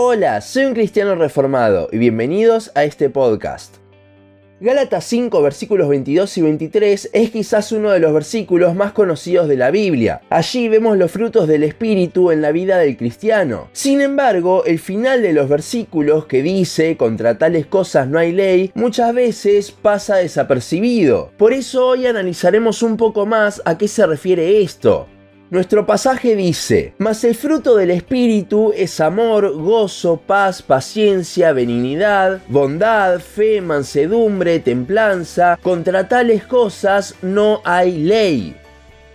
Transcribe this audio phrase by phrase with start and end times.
[0.00, 3.78] Hola, soy un cristiano reformado y bienvenidos a este podcast.
[4.60, 9.56] Gálatas 5 versículos 22 y 23 es quizás uno de los versículos más conocidos de
[9.56, 10.20] la Biblia.
[10.30, 13.70] Allí vemos los frutos del Espíritu en la vida del cristiano.
[13.72, 18.70] Sin embargo, el final de los versículos que dice contra tales cosas no hay ley
[18.76, 21.32] muchas veces pasa desapercibido.
[21.36, 25.08] Por eso hoy analizaremos un poco más a qué se refiere esto.
[25.50, 33.18] Nuestro pasaje dice, mas el fruto del Espíritu es amor, gozo, paz, paciencia, benignidad, bondad,
[33.20, 35.58] fe, mansedumbre, templanza.
[35.62, 38.56] Contra tales cosas no hay ley.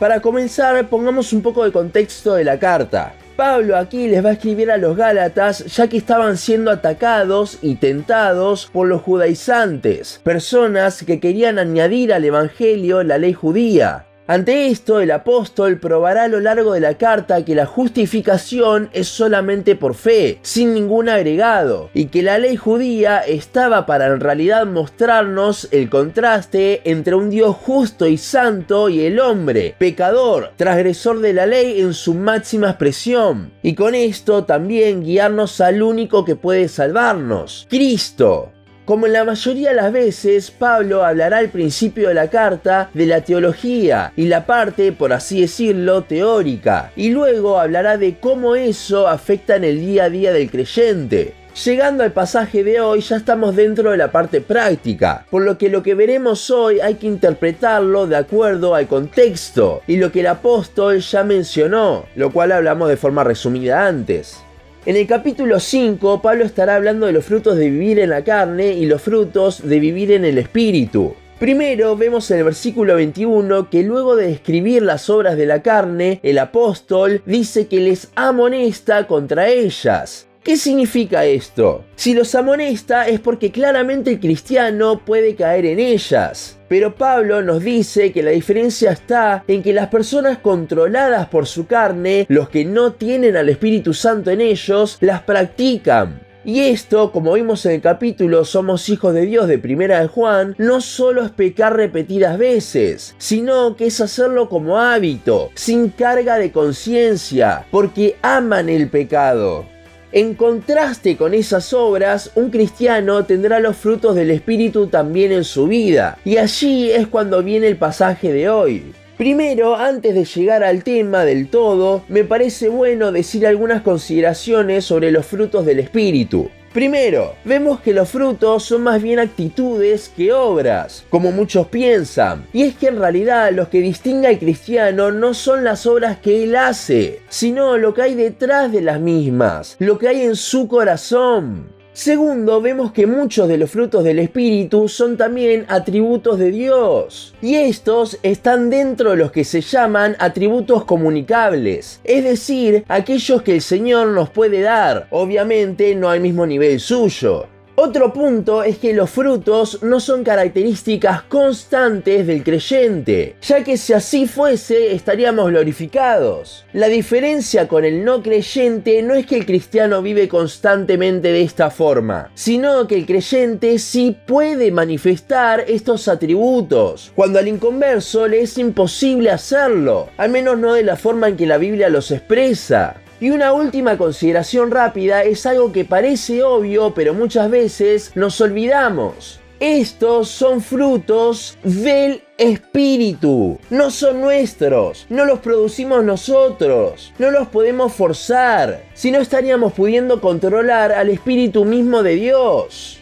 [0.00, 3.14] Para comenzar, pongamos un poco de contexto de la carta.
[3.36, 7.76] Pablo aquí les va a escribir a los Gálatas ya que estaban siendo atacados y
[7.76, 14.05] tentados por los judaizantes, personas que querían añadir al Evangelio la ley judía.
[14.28, 19.06] Ante esto, el apóstol probará a lo largo de la carta que la justificación es
[19.06, 24.66] solamente por fe, sin ningún agregado, y que la ley judía estaba para en realidad
[24.66, 31.32] mostrarnos el contraste entre un Dios justo y santo y el hombre, pecador, transgresor de
[31.32, 36.66] la ley en su máxima expresión, y con esto también guiarnos al único que puede
[36.66, 38.55] salvarnos, Cristo.
[38.86, 43.06] Como en la mayoría de las veces, Pablo hablará al principio de la carta de
[43.06, 49.08] la teología y la parte, por así decirlo, teórica, y luego hablará de cómo eso
[49.08, 51.34] afecta en el día a día del creyente.
[51.64, 55.68] Llegando al pasaje de hoy ya estamos dentro de la parte práctica, por lo que
[55.68, 60.28] lo que veremos hoy hay que interpretarlo de acuerdo al contexto y lo que el
[60.28, 64.45] apóstol ya mencionó, lo cual hablamos de forma resumida antes.
[64.86, 68.68] En el capítulo 5, Pablo estará hablando de los frutos de vivir en la carne
[68.68, 71.16] y los frutos de vivir en el espíritu.
[71.40, 76.20] Primero vemos en el versículo 21 que luego de describir las obras de la carne,
[76.22, 80.25] el apóstol dice que les amonesta contra ellas.
[80.46, 81.84] ¿Qué significa esto?
[81.96, 86.56] Si los amonesta es porque claramente el cristiano puede caer en ellas.
[86.68, 91.66] Pero Pablo nos dice que la diferencia está en que las personas controladas por su
[91.66, 96.20] carne, los que no tienen al Espíritu Santo en ellos, las practican.
[96.44, 100.54] Y esto, como vimos en el capítulo Somos hijos de Dios de Primera de Juan,
[100.58, 106.52] no solo es pecar repetidas veces, sino que es hacerlo como hábito, sin carga de
[106.52, 109.74] conciencia, porque aman el pecado.
[110.12, 115.66] En contraste con esas obras, un cristiano tendrá los frutos del Espíritu también en su
[115.66, 116.18] vida.
[116.24, 118.92] Y allí es cuando viene el pasaje de hoy.
[119.18, 125.10] Primero, antes de llegar al tema del todo, me parece bueno decir algunas consideraciones sobre
[125.10, 126.50] los frutos del Espíritu.
[126.76, 132.46] Primero, vemos que los frutos son más bien actitudes que obras, como muchos piensan.
[132.52, 136.44] Y es que en realidad los que distingue al cristiano no son las obras que
[136.44, 140.68] él hace, sino lo que hay detrás de las mismas, lo que hay en su
[140.68, 141.75] corazón.
[141.96, 147.34] Segundo, vemos que muchos de los frutos del Espíritu son también atributos de Dios.
[147.40, 152.02] Y estos están dentro de los que se llaman atributos comunicables.
[152.04, 155.06] Es decir, aquellos que el Señor nos puede dar.
[155.10, 157.46] Obviamente no al mismo nivel suyo.
[157.78, 163.92] Otro punto es que los frutos no son características constantes del creyente, ya que si
[163.92, 166.64] así fuese estaríamos glorificados.
[166.72, 171.70] La diferencia con el no creyente no es que el cristiano vive constantemente de esta
[171.70, 178.56] forma, sino que el creyente sí puede manifestar estos atributos, cuando al inconverso le es
[178.56, 183.02] imposible hacerlo, al menos no de la forma en que la Biblia los expresa.
[183.18, 189.40] Y una última consideración rápida es algo que parece obvio, pero muchas veces nos olvidamos.
[189.58, 197.94] Estos son frutos del espíritu, no son nuestros, no los producimos nosotros, no los podemos
[197.94, 203.00] forzar, si no estaríamos pudiendo controlar al espíritu mismo de Dios.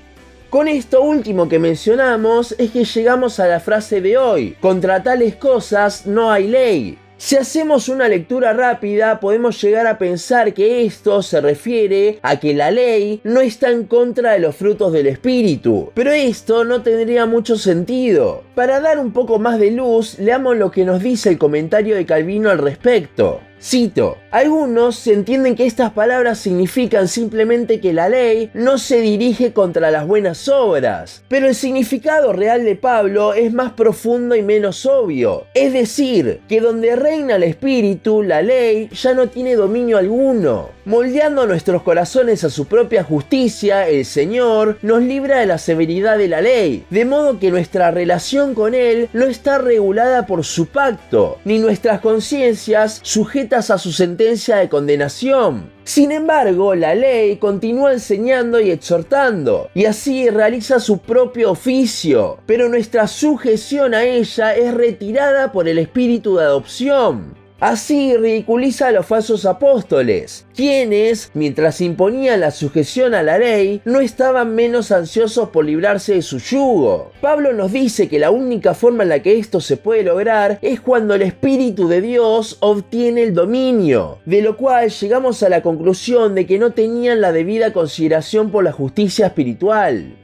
[0.49, 5.35] Con esto último que mencionamos es que llegamos a la frase de hoy, contra tales
[5.35, 6.99] cosas no hay ley.
[7.17, 12.55] Si hacemos una lectura rápida, podemos llegar a pensar que esto se refiere a que
[12.55, 17.25] la ley no está en contra de los frutos del espíritu, pero esto no tendría
[17.27, 18.43] mucho sentido.
[18.57, 22.05] Para dar un poco más de luz, leamos lo que nos dice el comentario de
[22.05, 23.41] Calvino al respecto.
[23.61, 29.91] Cito, algunos entienden que estas palabras significan simplemente que la ley no se dirige contra
[29.91, 35.45] las buenas obras, pero el significado real de Pablo es más profundo y menos obvio.
[35.55, 40.71] Es decir, que donde reina el espíritu, la ley ya no tiene dominio alguno.
[40.85, 46.29] Moldeando nuestros corazones a su propia justicia, el Señor nos libra de la severidad de
[46.29, 51.39] la ley, de modo que nuestra relación con Él no está regulada por su pacto,
[51.47, 55.71] ni nuestras conciencias sujetas a su sentencia de condenación.
[55.85, 62.69] Sin embargo, la ley continúa enseñando y exhortando, y así realiza su propio oficio, pero
[62.69, 67.44] nuestra sujeción a ella es retirada por el espíritu de adopción.
[67.61, 74.01] Así ridiculiza a los falsos apóstoles, quienes, mientras imponían la sujeción a la ley, no
[74.01, 77.13] estaban menos ansiosos por librarse de su yugo.
[77.21, 80.81] Pablo nos dice que la única forma en la que esto se puede lograr es
[80.81, 86.35] cuando el Espíritu de Dios obtiene el dominio, de lo cual llegamos a la conclusión
[86.35, 90.17] de que no tenían la debida consideración por la justicia espiritual.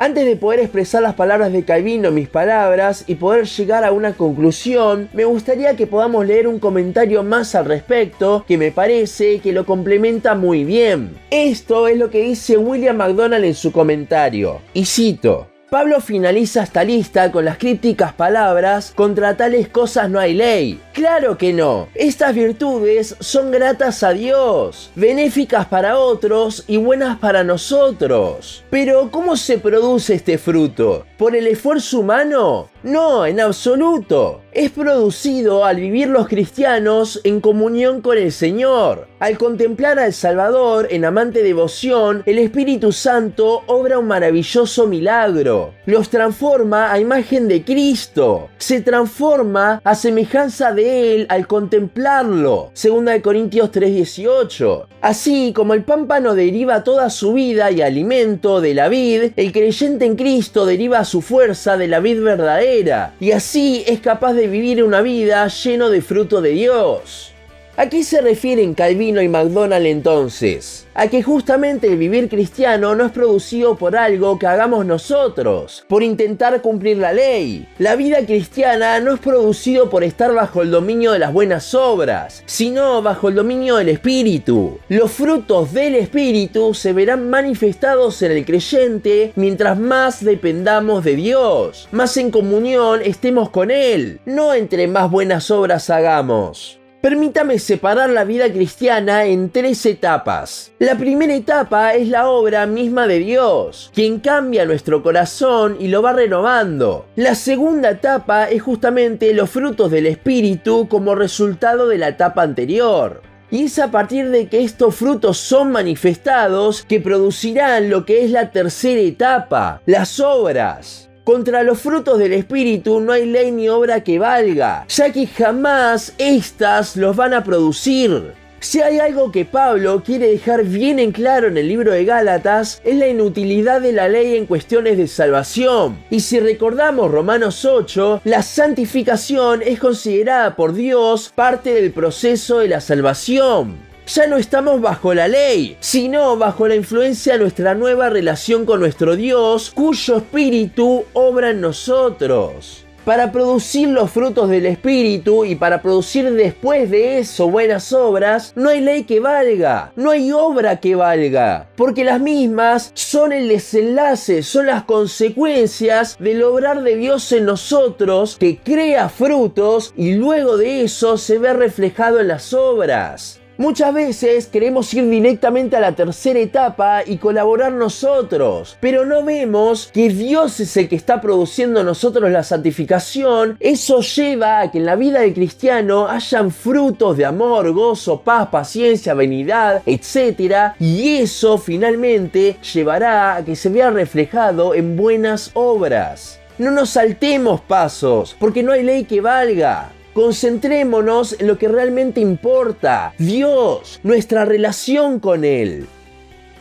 [0.00, 4.12] Antes de poder expresar las palabras de Calvino mis palabras y poder llegar a una
[4.12, 9.52] conclusión, me gustaría que podamos leer un comentario más al respecto que me parece que
[9.52, 11.18] lo complementa muy bien.
[11.32, 15.48] Esto es lo que dice William McDonald en su comentario, y cito.
[15.70, 20.80] Pablo finaliza esta lista con las crípticas palabras, contra tales cosas no hay ley.
[20.94, 27.44] Claro que no, estas virtudes son gratas a Dios, benéficas para otros y buenas para
[27.44, 28.64] nosotros.
[28.70, 31.04] Pero ¿cómo se produce este fruto?
[31.18, 32.70] ¿Por el esfuerzo humano?
[32.88, 34.40] No, en absoluto.
[34.50, 39.08] Es producido al vivir los cristianos en comunión con el Señor.
[39.20, 45.74] Al contemplar al Salvador en amante devoción, el Espíritu Santo obra un maravilloso milagro.
[45.84, 48.48] Los transforma a imagen de Cristo.
[48.56, 52.70] Se transforma a semejanza de Él al contemplarlo.
[52.72, 54.86] Segunda de Corintios 3:18.
[55.02, 60.04] Así como el pámpano deriva toda su vida y alimento de la vid, el creyente
[60.04, 62.77] en Cristo deriva su fuerza de la vid verdadera,
[63.20, 67.32] y así es capaz de vivir una vida lleno de fruto de Dios.
[67.80, 70.88] ¿A qué se refieren Calvino y McDonald entonces?
[70.94, 76.02] A que justamente el vivir cristiano no es producido por algo que hagamos nosotros, por
[76.02, 77.68] intentar cumplir la ley.
[77.78, 82.42] La vida cristiana no es producido por estar bajo el dominio de las buenas obras,
[82.46, 84.80] sino bajo el dominio del Espíritu.
[84.88, 91.88] Los frutos del Espíritu se verán manifestados en el creyente mientras más dependamos de Dios,
[91.92, 96.78] más en comunión estemos con Él, no entre más buenas obras hagamos.
[97.00, 100.72] Permítame separar la vida cristiana en tres etapas.
[100.80, 106.02] La primera etapa es la obra misma de Dios, quien cambia nuestro corazón y lo
[106.02, 107.06] va renovando.
[107.14, 113.22] La segunda etapa es justamente los frutos del Espíritu como resultado de la etapa anterior.
[113.48, 118.32] Y es a partir de que estos frutos son manifestados que producirán lo que es
[118.32, 121.07] la tercera etapa, las obras.
[121.28, 126.14] Contra los frutos del Espíritu no hay ley ni obra que valga, ya que jamás
[126.16, 128.32] éstas los van a producir.
[128.60, 132.80] Si hay algo que Pablo quiere dejar bien en claro en el libro de Gálatas,
[132.82, 135.98] es la inutilidad de la ley en cuestiones de salvación.
[136.08, 142.68] Y si recordamos Romanos 8, la santificación es considerada por Dios parte del proceso de
[142.68, 148.08] la salvación ya no estamos bajo la ley, sino bajo la influencia de nuestra nueva
[148.08, 152.86] relación con nuestro Dios, cuyo espíritu obra en nosotros.
[153.04, 158.68] Para producir los frutos del Espíritu y para producir después de eso buenas obras, no
[158.68, 164.42] hay ley que valga, no hay obra que valga, porque las mismas son el desenlace,
[164.42, 170.82] son las consecuencias del obrar de Dios en nosotros que crea frutos y luego de
[170.82, 173.40] eso se ve reflejado en las obras.
[173.58, 179.90] Muchas veces queremos ir directamente a la tercera etapa y colaborar nosotros, pero no vemos
[179.92, 183.56] que Dios es el que está produciendo nosotros la santificación.
[183.58, 188.46] Eso lleva a que en la vida del cristiano hayan frutos de amor, gozo, paz,
[188.46, 190.74] paciencia, venidad, etc.
[190.78, 196.38] Y eso finalmente llevará a que se vea reflejado en buenas obras.
[196.58, 199.90] No nos saltemos pasos, porque no hay ley que valga.
[200.14, 205.86] Concentrémonos en lo que realmente importa, Dios, nuestra relación con Él.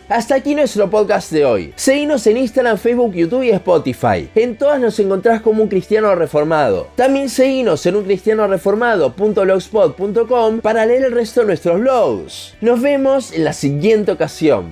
[0.10, 1.74] Hasta aquí nuestro podcast de hoy.
[1.76, 4.30] Seguinos en Instagram, Facebook, YouTube y Spotify.
[4.36, 6.88] En todas nos encontrás como un cristiano reformado.
[6.96, 12.54] También seguinos en uncristianoreformado.blogspot.com para leer el resto de nuestros blogs.
[12.62, 14.68] Nos vemos en la siguiente ocasión.